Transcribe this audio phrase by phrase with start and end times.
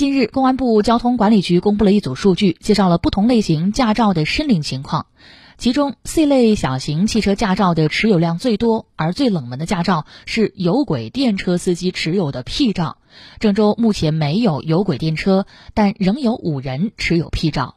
[0.00, 5.04] 近日公安部交通管理局公布了一组数据介绍了不同类型驾照的申领情况。
[5.58, 12.96] 其中 c 类小型汽车驾照的持有量最多而最冷门的驾照是有轨电车司机持有的 p 照。
[13.40, 15.44] 郑州目前没有有轨电车
[15.74, 17.76] 但仍有五人持有 p 照。